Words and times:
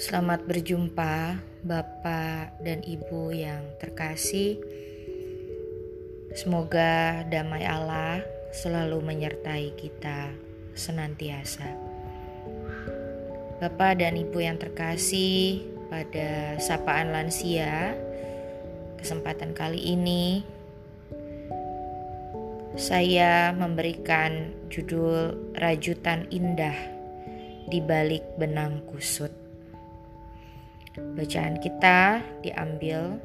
Selamat 0.00 0.48
berjumpa, 0.48 1.36
Bapak 1.60 2.56
dan 2.64 2.80
Ibu 2.80 3.36
yang 3.36 3.76
terkasih. 3.76 4.56
Semoga 6.32 7.20
damai 7.28 7.68
Allah 7.68 8.24
selalu 8.48 9.04
menyertai 9.04 9.76
kita 9.76 10.32
senantiasa. 10.72 11.68
Bapak 13.60 14.00
dan 14.00 14.16
Ibu 14.16 14.40
yang 14.40 14.56
terkasih, 14.56 15.68
pada 15.92 16.56
sapaan 16.56 17.12
lansia, 17.12 17.92
kesempatan 18.96 19.52
kali 19.52 19.84
ini 19.84 20.40
saya 22.80 23.52
memberikan 23.52 24.48
judul 24.72 25.52
Rajutan 25.60 26.24
Indah 26.32 26.88
di 27.68 27.84
balik 27.84 28.24
benang 28.40 28.80
kusut. 28.88 29.39
Bacaan 31.16 31.58
kita 31.60 32.22
diambil 32.40 33.18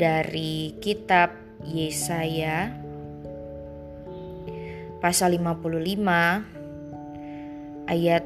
dari 0.00 0.74
kitab 0.80 1.36
Yesaya 1.66 2.72
pasal 5.04 5.36
55 5.36 6.00
ayat 7.88 8.24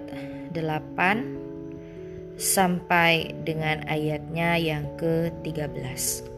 8 0.55 2.39
sampai 2.39 3.31
dengan 3.47 3.87
ayatnya 3.87 4.59
yang 4.59 4.91
ke-13. 4.99 6.31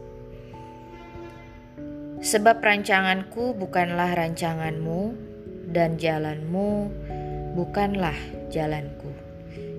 Sebab 2.17 2.57
rancanganku 2.61 3.53
bukanlah 3.53 4.13
rancanganmu 4.17 5.13
dan 5.69 6.01
jalanmu 6.01 6.89
bukanlah 7.53 8.17
jalanku. 8.49 9.13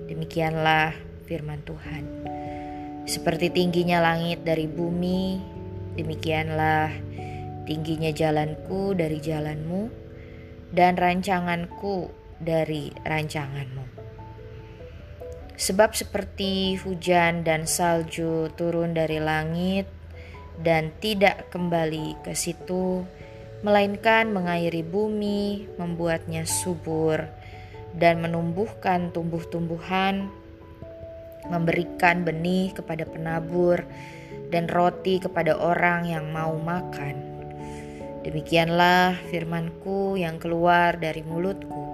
Demikianlah 0.07 1.08
firman 1.29 1.61
Tuhan. 1.61 2.03
Seperti 3.05 3.53
tingginya 3.53 4.01
langit 4.01 4.41
dari 4.41 4.65
bumi, 4.65 5.37
demikianlah 5.93 6.89
tingginya 7.69 8.09
jalanku 8.09 8.97
dari 8.97 9.21
jalanmu, 9.21 9.93
dan 10.73 10.97
rancanganku 10.97 12.09
dari 12.41 12.89
rancanganmu. 13.05 13.85
Sebab 15.59 15.93
seperti 15.93 16.79
hujan 16.81 17.45
dan 17.45 17.69
salju 17.69 18.49
turun 18.57 18.95
dari 18.95 19.19
langit 19.21 19.85
dan 20.57 20.89
tidak 21.03 21.51
kembali 21.51 22.15
ke 22.23 22.31
situ, 22.31 23.03
melainkan 23.59 24.31
mengairi 24.31 24.81
bumi, 24.87 25.67
membuatnya 25.75 26.47
subur, 26.47 27.27
dan 27.91 28.23
menumbuhkan 28.23 29.11
tumbuh-tumbuhan 29.11 30.31
memberikan 31.47 32.27
benih 32.27 32.75
kepada 32.75 33.07
penabur, 33.07 33.87
dan 34.49 34.65
roti 34.67 35.21
kepada 35.21 35.55
orang 35.55 36.09
yang 36.09 36.33
mau 36.33 36.57
makan. 36.57 37.21
Demikianlah 38.25 39.15
firmanku 39.31 40.19
yang 40.19 40.41
keluar 40.41 40.99
dari 40.99 41.23
mulutku. 41.23 41.87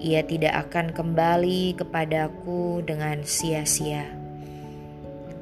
Ia 0.00 0.24
tidak 0.24 0.68
akan 0.68 0.96
kembali 0.96 1.76
kepadaku 1.76 2.80
dengan 2.86 3.20
sia-sia. 3.26 4.08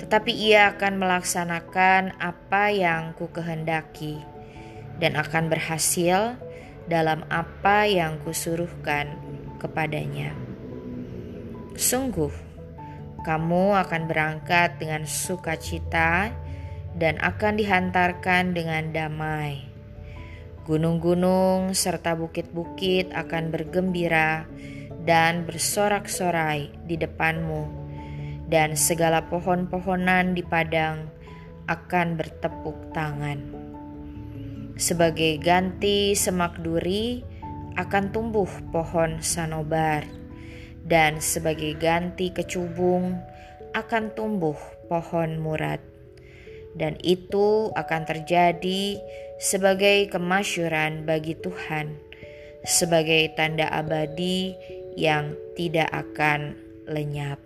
Tetapi 0.01 0.33
ia 0.35 0.75
akan 0.75 0.99
melaksanakan 0.99 2.19
apa 2.19 2.75
yang 2.75 3.15
ku 3.15 3.31
kehendaki 3.31 4.19
dan 4.99 5.15
akan 5.19 5.49
berhasil 5.51 6.37
dalam 6.91 7.25
apa 7.33 7.89
yang 7.89 8.21
kusuruhkan 8.23 9.17
kepadanya. 9.59 10.37
Sungguh, 11.75 12.31
kamu 13.25 13.73
akan 13.81 14.05
berangkat 14.05 14.77
dengan 14.77 15.09
sukacita 15.09 16.31
dan 16.95 17.17
akan 17.19 17.57
dihantarkan 17.59 18.53
dengan 18.53 18.93
damai. 18.93 19.67
Gunung-gunung 20.65 21.73
serta 21.73 22.17
bukit-bukit 22.17 23.13
akan 23.13 23.53
bergembira 23.53 24.49
dan 25.05 25.45
bersorak-sorai 25.45 26.73
di 26.89 26.97
depanmu, 26.97 27.69
dan 28.49 28.73
segala 28.73 29.29
pohon-pohonan 29.29 30.33
di 30.33 30.41
padang 30.41 31.09
akan 31.69 32.17
bertepuk 32.17 32.93
tangan. 32.97 33.41
Sebagai 34.81 35.37
ganti 35.41 36.17
semak 36.17 36.61
duri 36.65 37.21
akan 37.77 38.15
tumbuh 38.15 38.49
pohon 38.73 39.21
sanobar 39.21 40.24
dan 40.85 41.19
sebagai 41.19 41.75
ganti 41.81 42.29
kecubung 42.31 43.17
akan 43.73 44.13
tumbuh 44.13 44.57
pohon 44.87 45.41
murad. 45.41 45.81
Dan 46.75 46.99
itu 47.01 47.71
akan 47.73 48.03
terjadi 48.05 48.99
sebagai 49.39 50.11
kemasyuran 50.11 51.07
bagi 51.07 51.39
Tuhan, 51.39 51.97
sebagai 52.67 53.33
tanda 53.39 53.71
abadi 53.71 54.55
yang 54.99 55.35
tidak 55.55 55.91
akan 55.91 56.59
lenyap. 56.91 57.39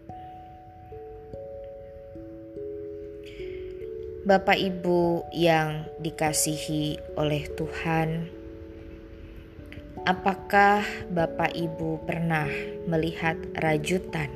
Bapak 4.29 4.61
Ibu 4.61 5.25
yang 5.33 5.89
dikasihi 6.05 7.17
oleh 7.17 7.49
Tuhan, 7.57 8.29
Apakah 10.09 10.89
Bapak 11.13 11.53
Ibu 11.53 12.01
pernah 12.09 12.49
melihat 12.89 13.37
rajutan? 13.61 14.33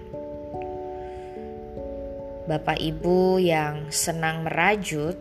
Bapak 2.45 2.77
Ibu 2.77 3.41
yang 3.41 3.89
senang 3.89 4.45
merajut 4.45 5.17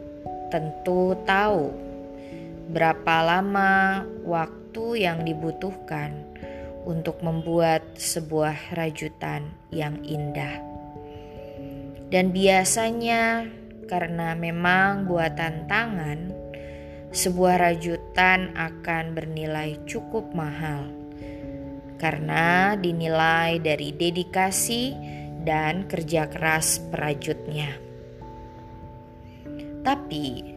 tentu 0.52 1.16
tahu 1.24 1.72
berapa 2.68 3.16
lama 3.24 4.04
waktu 4.28 5.08
yang 5.08 5.24
dibutuhkan 5.24 6.20
untuk 6.84 7.24
membuat 7.24 7.88
sebuah 7.96 8.76
rajutan 8.76 9.56
yang 9.72 10.04
indah. 10.04 10.60
Dan 12.12 12.36
biasanya 12.36 13.48
karena 13.88 14.36
memang 14.36 15.08
buatan 15.08 15.64
tangan, 15.72 16.41
sebuah 17.12 17.60
rajutan 17.60 18.56
akan 18.56 19.12
bernilai 19.12 19.76
cukup 19.84 20.32
mahal 20.32 20.88
karena 22.00 22.74
dinilai 22.80 23.60
dari 23.60 23.92
dedikasi 23.94 24.96
dan 25.44 25.86
kerja 25.92 26.26
keras 26.32 26.80
perajutnya. 26.90 27.78
Tapi 29.84 30.56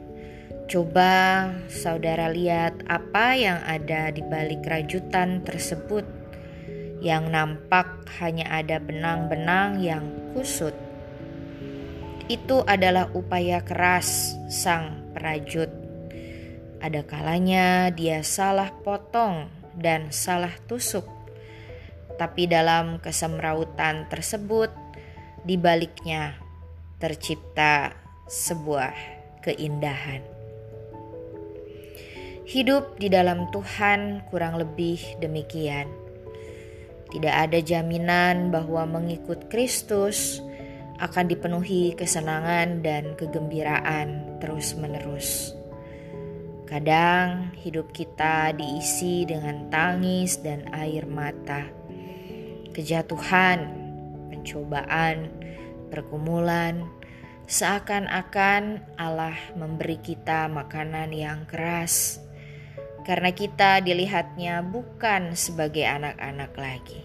coba 0.71 1.49
saudara 1.67 2.31
lihat 2.31 2.87
apa 2.87 3.35
yang 3.37 3.61
ada 3.67 4.15
di 4.15 4.23
balik 4.25 4.65
rajutan 4.65 5.43
tersebut 5.45 6.07
yang 7.03 7.29
nampak 7.29 8.07
hanya 8.23 8.49
ada 8.49 8.81
benang-benang 8.81 9.83
yang 9.83 10.07
kusut. 10.33 10.73
Itu 12.31 12.65
adalah 12.65 13.13
upaya 13.13 13.61
keras 13.61 14.33
sang 14.49 15.13
perajut 15.13 15.69
ada 16.85 17.01
kalanya 17.09 17.89
dia 17.89 18.21
salah 18.21 18.69
potong 18.85 19.49
dan 19.73 20.13
salah 20.13 20.53
tusuk. 20.69 21.09
Tapi 22.21 22.45
dalam 22.45 23.01
kesemrautan 23.01 24.05
tersebut, 24.13 24.69
di 25.45 25.57
baliknya 25.57 26.37
tercipta 27.01 27.97
sebuah 28.29 28.93
keindahan. 29.41 30.21
Hidup 32.45 33.01
di 33.01 33.09
dalam 33.09 33.49
Tuhan 33.49 34.29
kurang 34.29 34.61
lebih 34.61 35.01
demikian. 35.25 35.89
Tidak 37.09 37.33
ada 37.33 37.57
jaminan 37.65 38.53
bahwa 38.53 38.85
mengikut 38.85 39.49
Kristus 39.49 40.45
akan 41.01 41.33
dipenuhi 41.33 41.97
kesenangan 41.97 42.85
dan 42.85 43.17
kegembiraan 43.17 44.39
terus-menerus. 44.45 45.57
Kadang 46.65 47.53
hidup 47.61 47.93
kita 47.93 48.57
diisi 48.57 49.29
dengan 49.29 49.69
tangis 49.69 50.41
dan 50.41 50.65
air 50.73 51.05
mata, 51.05 51.69
kejatuhan, 52.73 53.69
pencobaan, 54.33 55.29
pergumulan, 55.93 56.89
seakan-akan 57.45 58.81
Allah 58.97 59.37
memberi 59.53 60.01
kita 60.01 60.49
makanan 60.49 61.13
yang 61.13 61.45
keras 61.45 62.25
karena 63.05 63.29
kita 63.37 63.85
dilihatnya 63.85 64.65
bukan 64.65 65.37
sebagai 65.37 65.85
anak-anak 65.85 66.57
lagi. 66.57 67.05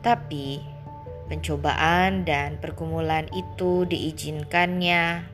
Tapi 0.00 0.64
pencobaan 1.28 2.24
dan 2.24 2.56
pergumulan 2.56 3.28
itu 3.36 3.84
diizinkannya 3.84 5.31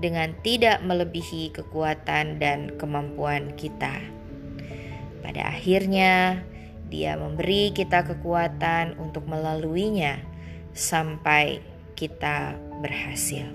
dengan 0.00 0.32
tidak 0.40 0.80
melebihi 0.80 1.52
kekuatan 1.52 2.40
dan 2.40 2.74
kemampuan 2.80 3.52
kita. 3.54 4.00
Pada 5.20 5.52
akhirnya, 5.52 6.42
Dia 6.90 7.14
memberi 7.14 7.70
kita 7.70 8.02
kekuatan 8.02 8.98
untuk 8.98 9.30
melaluinya 9.30 10.18
sampai 10.74 11.62
kita 11.94 12.58
berhasil. 12.82 13.46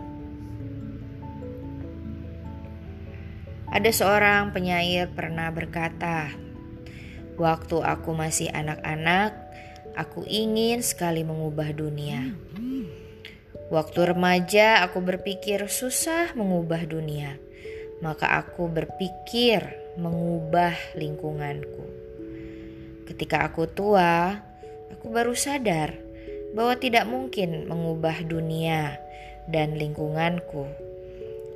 Ada 3.67 3.91
seorang 3.91 4.55
penyair 4.55 5.11
pernah 5.11 5.51
berkata, 5.51 6.31
"Waktu 7.35 7.83
aku 7.83 8.15
masih 8.15 8.47
anak-anak, 8.55 9.35
aku 9.99 10.23
ingin 10.27 10.79
sekali 10.79 11.27
mengubah 11.27 11.75
dunia. 11.75 12.35
Waktu 13.65 14.13
remaja, 14.13 14.85
aku 14.85 15.01
berpikir 15.01 15.65
susah 15.65 16.37
mengubah 16.37 16.85
dunia, 16.85 17.41
maka 17.97 18.37
aku 18.37 18.69
berpikir 18.69 19.65
mengubah 19.97 20.77
lingkunganku. 20.93 21.85
Ketika 23.09 23.49
aku 23.49 23.65
tua, 23.65 24.37
aku 24.93 25.09
baru 25.09 25.33
sadar 25.33 25.97
bahwa 26.53 26.77
tidak 26.77 27.09
mungkin 27.09 27.65
mengubah 27.65 28.21
dunia 28.25 29.01
dan 29.49 29.73
lingkunganku. 29.73 30.69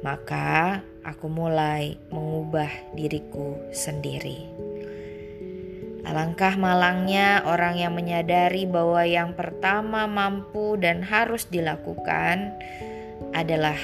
Maka 0.01 0.81
aku 1.05 1.27
mulai 1.29 1.99
mengubah 2.09 2.69
diriku 2.97 3.59
sendiri. 3.69 4.68
Alangkah 6.07 6.55
malangnya 6.55 7.43
orang 7.43 7.75
yang 7.75 7.91
menyadari 7.91 8.63
bahwa 8.63 9.03
yang 9.03 9.35
pertama 9.35 10.07
mampu 10.07 10.79
dan 10.79 11.03
harus 11.03 11.43
dilakukan 11.51 12.55
adalah 13.35 13.75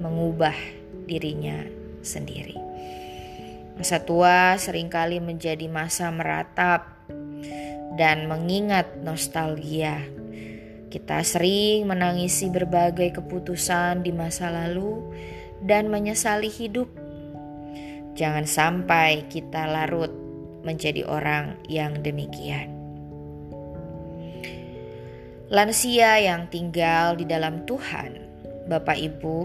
mengubah 0.00 0.54
dirinya 1.08 1.64
sendiri. 2.04 2.56
Masa 3.74 4.04
tua 4.04 4.54
sering 4.60 4.92
kali 4.92 5.18
menjadi 5.18 5.66
masa 5.66 6.12
meratap 6.12 6.94
dan 7.96 8.30
mengingat 8.30 9.00
nostalgia. 9.02 9.98
Kita 10.92 11.26
sering 11.26 11.90
menangisi 11.90 12.52
berbagai 12.52 13.18
keputusan 13.18 14.06
di 14.06 14.14
masa 14.14 14.46
lalu 14.52 15.02
dan 15.58 15.90
menyesali 15.90 16.46
hidup. 16.46 16.86
Jangan 18.14 18.46
sampai 18.46 19.26
kita 19.26 19.66
larut 19.66 20.23
menjadi 20.64 21.04
orang 21.04 21.60
yang 21.68 22.00
demikian. 22.00 22.72
Lansia 25.52 26.18
yang 26.18 26.48
tinggal 26.48 27.14
di 27.14 27.28
dalam 27.28 27.68
Tuhan, 27.68 28.16
Bapak 28.66 28.96
Ibu, 28.96 29.38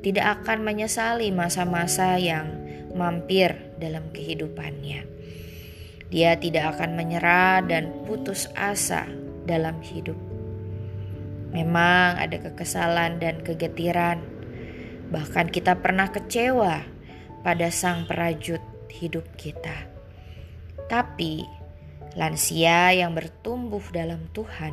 tidak 0.00 0.42
akan 0.42 0.64
menyesali 0.64 1.30
masa-masa 1.30 2.16
yang 2.16 2.48
mampir 2.96 3.54
dalam 3.76 4.08
kehidupannya. 4.10 5.04
Dia 6.08 6.40
tidak 6.40 6.78
akan 6.78 6.96
menyerah 6.96 7.60
dan 7.68 7.92
putus 8.08 8.48
asa 8.56 9.04
dalam 9.44 9.78
hidup. 9.84 10.16
Memang 11.52 12.18
ada 12.18 12.40
kekesalan 12.40 13.20
dan 13.20 13.44
kegetiran, 13.44 14.18
Bahkan 15.06 15.54
kita 15.54 15.78
pernah 15.78 16.10
kecewa 16.10 16.82
pada 17.46 17.70
sang 17.70 18.10
perajut 18.10 18.58
hidup 18.90 19.22
kita. 19.38 19.95
Tapi 20.86 21.42
lansia 22.14 22.94
yang 22.94 23.12
bertumbuh 23.12 23.82
dalam 23.90 24.30
Tuhan 24.30 24.72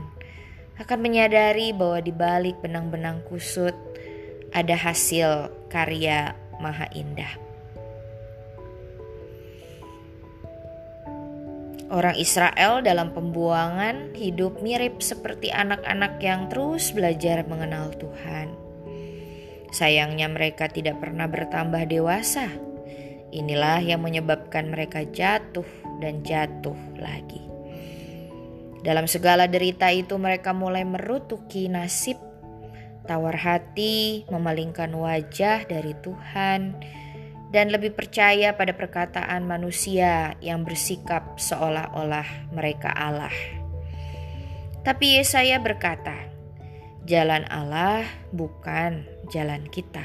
akan 0.78 1.00
menyadari 1.02 1.74
bahwa 1.74 2.00
di 2.02 2.14
balik 2.14 2.58
benang-benang 2.62 3.22
kusut 3.30 3.74
ada 4.54 4.78
hasil 4.78 5.50
karya 5.70 6.38
maha 6.62 6.86
indah. 6.94 7.34
Orang 11.94 12.18
Israel 12.18 12.82
dalam 12.82 13.14
pembuangan 13.14 14.18
hidup 14.18 14.66
mirip 14.66 14.98
seperti 15.06 15.54
anak-anak 15.54 16.18
yang 16.26 16.50
terus 16.50 16.90
belajar 16.90 17.46
mengenal 17.46 17.94
Tuhan. 17.94 18.50
Sayangnya 19.70 20.26
mereka 20.26 20.70
tidak 20.74 20.98
pernah 21.02 21.30
bertambah 21.30 21.86
dewasa. 21.86 22.50
Inilah 23.30 23.82
yang 23.82 24.02
menyebabkan 24.02 24.74
mereka 24.74 25.06
jatuh 25.06 25.66
dan 26.04 26.20
jatuh 26.28 26.76
lagi. 27.00 27.40
Dalam 28.84 29.08
segala 29.08 29.48
derita 29.48 29.88
itu 29.96 30.20
mereka 30.20 30.52
mulai 30.52 30.84
merutuki 30.84 31.72
nasib, 31.72 32.20
tawar 33.08 33.40
hati, 33.40 34.28
memalingkan 34.28 34.92
wajah 34.92 35.64
dari 35.64 35.96
Tuhan, 36.04 36.76
dan 37.56 37.72
lebih 37.72 37.96
percaya 37.96 38.60
pada 38.60 38.76
perkataan 38.76 39.48
manusia 39.48 40.36
yang 40.44 40.68
bersikap 40.68 41.40
seolah-olah 41.40 42.52
mereka 42.52 42.92
Allah. 42.92 43.32
Tapi 44.84 45.16
Yesaya 45.16 45.64
berkata, 45.64 46.28
"Jalan 47.08 47.48
Allah 47.48 48.04
bukan 48.36 49.08
jalan 49.32 49.64
kita. 49.72 50.04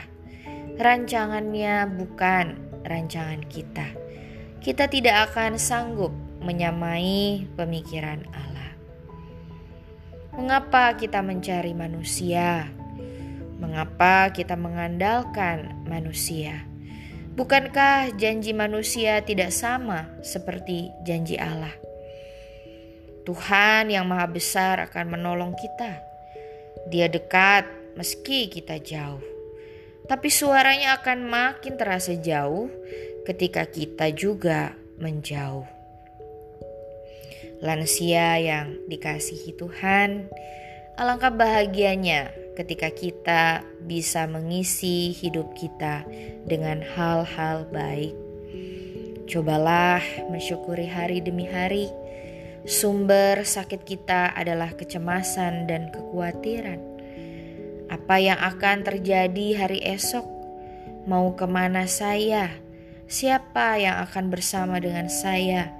Rancangannya 0.78 1.90
bukan 1.98 2.46
rancangan 2.86 3.42
kita. 3.50 4.07
Kita 4.58 4.90
tidak 4.90 5.30
akan 5.30 5.54
sanggup 5.54 6.10
menyamai 6.42 7.46
pemikiran 7.54 8.26
Allah. 8.34 8.74
Mengapa 10.34 10.98
kita 10.98 11.22
mencari 11.22 11.74
manusia? 11.78 12.66
Mengapa 13.62 14.34
kita 14.34 14.58
mengandalkan 14.58 15.82
manusia? 15.86 16.66
Bukankah 17.38 18.18
janji 18.18 18.50
manusia 18.50 19.22
tidak 19.22 19.54
sama 19.54 20.10
seperti 20.26 20.90
janji 21.06 21.38
Allah? 21.38 21.74
Tuhan 23.22 23.94
yang 23.94 24.10
Maha 24.10 24.26
Besar 24.26 24.82
akan 24.90 25.14
menolong 25.14 25.54
kita. 25.54 26.02
Dia 26.90 27.06
dekat 27.06 27.62
meski 27.94 28.50
kita 28.50 28.82
jauh. 28.82 29.22
Tapi 30.08 30.32
suaranya 30.32 30.98
akan 30.98 31.28
makin 31.28 31.76
terasa 31.76 32.16
jauh 32.16 32.72
ketika 33.28 33.68
kita 33.68 34.08
juga 34.16 34.72
menjauh. 34.96 35.68
Lansia 37.60 38.40
yang 38.40 38.72
dikasihi 38.88 39.52
Tuhan, 39.52 40.32
alangkah 40.96 41.28
bahagianya 41.28 42.32
ketika 42.56 42.88
kita 42.88 43.60
bisa 43.84 44.24
mengisi 44.24 45.12
hidup 45.12 45.52
kita 45.52 46.08
dengan 46.48 46.80
hal-hal 46.80 47.68
baik. 47.68 48.16
Cobalah 49.28 50.00
mensyukuri 50.32 50.88
hari 50.88 51.20
demi 51.20 51.44
hari. 51.44 51.92
Sumber 52.64 53.44
sakit 53.44 53.84
kita 53.84 54.32
adalah 54.32 54.72
kecemasan 54.72 55.68
dan 55.68 55.92
kekhawatiran. 55.92 56.80
Apa 57.92 58.16
yang 58.24 58.40
akan 58.40 58.88
terjadi 58.88 59.46
hari 59.60 59.84
esok? 59.84 60.24
Mau 61.04 61.36
ke 61.36 61.44
mana 61.44 61.84
saya? 61.84 62.67
Siapa 63.08 63.80
yang 63.80 64.04
akan 64.04 64.28
bersama 64.28 64.76
dengan 64.76 65.08
saya? 65.08 65.72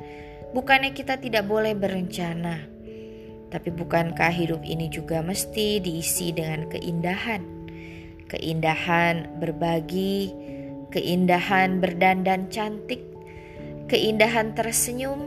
Bukannya 0.57 0.97
kita 0.97 1.21
tidak 1.21 1.45
boleh 1.45 1.77
berencana, 1.77 2.65
tapi 3.53 3.69
bukankah 3.69 4.33
hidup 4.33 4.65
ini 4.65 4.89
juga 4.89 5.21
mesti 5.21 5.77
diisi 5.77 6.33
dengan 6.33 6.73
keindahan? 6.73 7.45
Keindahan 8.33 9.41
berbagi, 9.45 10.33
keindahan 10.89 11.85
berdandan 11.85 12.49
cantik, 12.49 13.05
keindahan 13.93 14.57
tersenyum, 14.57 15.21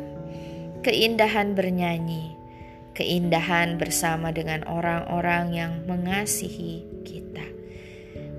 keindahan 0.82 1.54
bernyanyi 1.54 2.42
keindahan 2.92 3.80
bersama 3.80 4.36
dengan 4.36 4.68
orang-orang 4.68 5.56
yang 5.56 5.74
mengasihi 5.88 6.84
kita. 7.08 7.61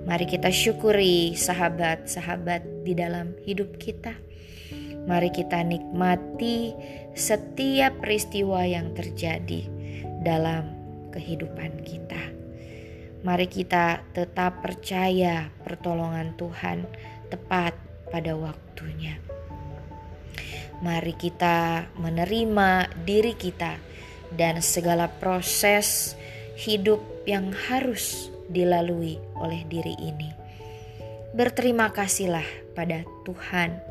Mari 0.03 0.27
kita 0.27 0.51
syukuri 0.51 1.31
sahabat-sahabat 1.31 2.83
di 2.83 2.91
dalam 2.91 3.39
hidup 3.47 3.79
kita. 3.79 4.11
Mari 5.07 5.31
kita 5.31 5.63
nikmati 5.63 6.75
setiap 7.15 8.03
peristiwa 8.03 8.67
yang 8.67 8.91
terjadi 8.91 9.63
dalam 10.19 10.75
kehidupan 11.15 11.87
kita. 11.87 12.19
Mari 13.23 13.47
kita 13.47 14.03
tetap 14.11 14.59
percaya 14.59 15.47
pertolongan 15.63 16.35
Tuhan 16.35 16.83
tepat 17.31 17.71
pada 18.11 18.35
waktunya. 18.35 19.15
Mari 20.83 21.15
kita 21.15 21.87
menerima 21.95 22.91
diri 23.07 23.39
kita 23.39 23.79
dan 24.35 24.59
segala 24.59 25.07
proses 25.07 26.19
hidup 26.59 26.99
yang 27.23 27.55
harus 27.71 28.32
dilalui 28.53 29.17
oleh 29.41 29.65
diri 29.65 29.97
ini. 29.97 30.29
Berterima 31.33 31.89
kasihlah 31.89 32.45
pada 32.77 33.01
Tuhan 33.25 33.81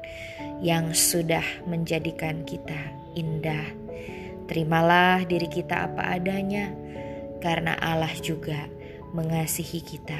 yang 0.62 0.94
sudah 0.94 1.42
menjadikan 1.66 2.46
kita 2.46 2.78
indah. 3.18 3.66
Terimalah 4.46 5.26
diri 5.26 5.50
kita 5.50 5.90
apa 5.90 6.14
adanya, 6.14 6.70
karena 7.42 7.74
Allah 7.82 8.14
juga 8.22 8.70
mengasihi 9.10 9.82
kita 9.82 10.18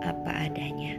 apa 0.00 0.48
adanya. 0.48 0.96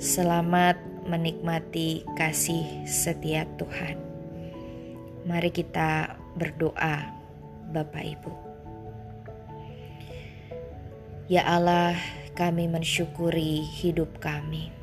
Selamat 0.00 0.80
menikmati 1.04 2.02
kasih 2.16 2.88
setiap 2.88 3.46
Tuhan. 3.60 4.00
Mari 5.28 5.50
kita 5.52 6.16
berdoa, 6.34 7.06
Bapak 7.70 8.02
Ibu. 8.02 8.51
Ya 11.30 11.46
Allah, 11.46 11.94
kami 12.34 12.66
mensyukuri 12.66 13.62
hidup 13.62 14.18
kami. 14.18 14.74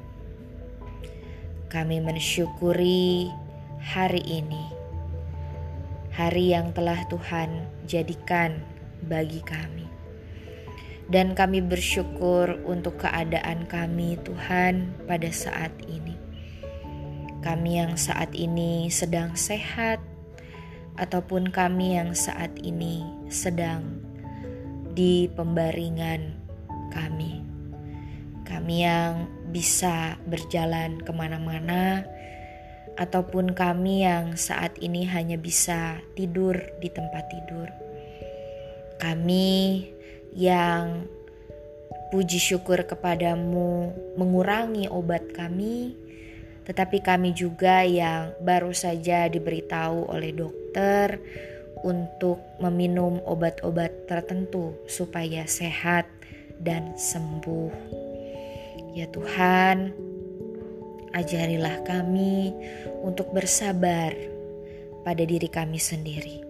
Kami 1.67 2.00
mensyukuri 2.00 3.27
hari 3.84 4.24
ini, 4.24 4.72
hari 6.15 6.55
yang 6.55 6.72
telah 6.72 7.03
Tuhan 7.12 7.67
jadikan 7.84 8.63
bagi 9.03 9.43
kami 9.43 9.84
dan 11.12 11.36
kami 11.36 11.60
bersyukur 11.60 12.55
untuk 12.63 13.03
keadaan 13.03 13.67
kami, 13.67 14.15
Tuhan, 14.24 14.96
pada 15.10 15.27
saat 15.34 15.75
ini. 15.91 16.15
Kami 17.43 17.84
yang 17.84 17.98
saat 17.98 18.31
ini 18.31 18.88
sedang 18.88 19.36
sehat, 19.36 20.00
ataupun 20.96 21.50
kami 21.50 22.00
yang 22.00 22.15
saat 22.15 22.53
ini 22.62 23.03
sedang 23.27 24.09
di 25.00 25.32
pembaringan 25.32 26.36
kami. 26.91 27.39
Kami 28.44 28.75
yang 28.84 29.32
bisa 29.48 30.20
berjalan 30.27 31.00
ke 31.00 31.15
mana-mana, 31.15 32.03
ataupun 33.00 33.56
kami 33.56 34.03
yang 34.03 34.36
saat 34.36 34.75
ini 34.84 35.08
hanya 35.08 35.39
bisa 35.39 36.03
tidur 36.20 36.60
di 36.84 36.91
tempat 36.91 37.32
tidur. 37.32 37.72
Kami 39.00 39.88
yang 40.36 41.08
puji 42.12 42.36
syukur 42.36 42.84
kepadamu 42.84 43.96
mengurangi 44.20 44.91
obat 44.91 45.32
kami, 45.32 45.96
tetapi 46.68 47.00
kami 47.00 47.32
juga 47.32 47.88
yang 47.88 48.36
baru 48.44 48.75
saja 48.75 49.32
diberitahu 49.32 50.12
oleh 50.12 50.36
dokter 50.36 51.24
untuk 51.84 52.44
meminum 52.60 53.24
obat-obat 53.24 54.10
tertentu 54.10 54.76
supaya 54.86 55.48
sehat 55.48 56.06
dan 56.60 56.96
sembuh. 57.00 57.72
Ya 58.92 59.08
Tuhan, 59.08 59.94
ajarilah 61.16 61.86
kami 61.88 62.52
untuk 63.06 63.32
bersabar 63.32 64.12
pada 65.08 65.24
diri 65.24 65.48
kami 65.48 65.80
sendiri. 65.80 66.44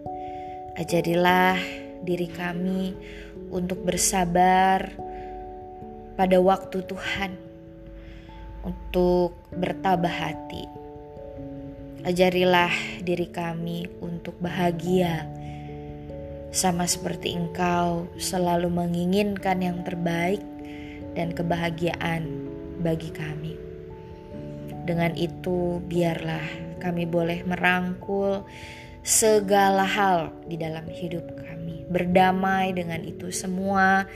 Ajarilah 0.79 1.59
diri 2.01 2.27
kami 2.31 2.95
untuk 3.51 3.83
bersabar 3.83 4.89
pada 6.15 6.37
waktu 6.39 6.83
Tuhan, 6.83 7.31
untuk 8.65 9.35
bertabah 9.55 10.11
hati. 10.11 10.88
Ajarilah 11.99 12.71
diri 13.03 13.27
kami 13.27 13.83
untuk 13.99 14.39
bahagia, 14.39 15.27
sama 16.49 16.87
seperti 16.89 17.35
Engkau 17.35 18.09
selalu 18.15 18.71
menginginkan 18.71 19.59
yang 19.59 19.83
terbaik 19.83 20.41
dan 21.13 21.35
kebahagiaan 21.35 22.49
bagi 22.79 23.11
kami. 23.11 23.53
Dengan 24.87 25.13
itu, 25.13 25.83
biarlah 25.85 26.41
kami 26.79 27.03
boleh 27.05 27.43
merangkul 27.45 28.47
segala 29.03 29.83
hal 29.83 30.33
di 30.47 30.55
dalam 30.55 30.87
hidup 30.87 31.35
kami, 31.35 31.85
berdamai 31.91 32.73
dengan 32.73 33.03
itu 33.05 33.29
semua, 33.29 34.07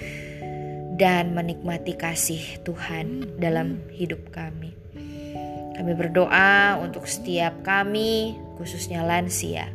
dan 0.96 1.36
menikmati 1.36 1.94
kasih 1.94 2.64
Tuhan 2.66 3.38
dalam 3.38 3.82
hidup 3.94 4.32
kami. 4.32 4.83
Kami 5.74 5.94
berdoa 5.98 6.78
untuk 6.78 7.10
setiap 7.10 7.66
kami, 7.66 8.38
khususnya 8.62 9.02
lansia, 9.02 9.74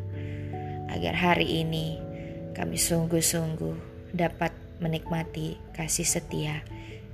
agar 0.95 1.15
hari 1.15 1.67
ini 1.67 1.99
kami 2.55 2.79
sungguh-sungguh 2.79 4.11
dapat 4.15 4.55
menikmati 4.79 5.59
kasih 5.75 6.07
setia 6.07 6.63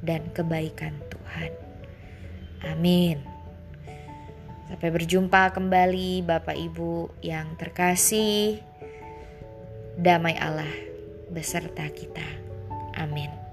dan 0.04 0.28
kebaikan 0.36 1.00
Tuhan. 1.08 1.52
Amin. 2.64 3.20
Sampai 4.68 4.88
berjumpa 4.88 5.52
kembali 5.52 6.24
Bapak 6.24 6.56
Ibu 6.56 7.20
yang 7.20 7.56
terkasih. 7.60 8.60
Damai 10.00 10.36
Allah 10.40 10.72
beserta 11.28 11.84
kita. 11.92 12.24
Amin. 12.96 13.43